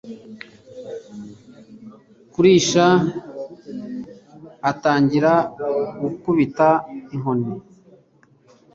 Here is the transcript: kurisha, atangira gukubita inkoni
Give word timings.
kurisha, 2.31 2.85
atangira 4.69 5.33
gukubita 6.01 6.69
inkoni 7.15 7.53